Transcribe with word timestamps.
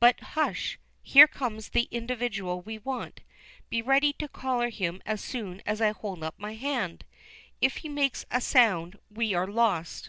But 0.00 0.18
hush, 0.32 0.78
here 1.02 1.26
comes 1.28 1.68
the 1.68 1.88
individual 1.90 2.62
we 2.62 2.78
want. 2.78 3.20
Be 3.68 3.82
ready 3.82 4.14
to 4.14 4.26
collar 4.26 4.70
him 4.70 5.02
as 5.04 5.22
soon 5.22 5.60
as 5.66 5.82
I 5.82 5.90
hold 5.92 6.22
up 6.24 6.38
my 6.38 6.54
hand. 6.54 7.04
If 7.60 7.76
he 7.84 7.90
makes 7.90 8.24
a 8.30 8.40
sound 8.40 8.98
we 9.10 9.34
are 9.34 9.46
lost." 9.46 10.08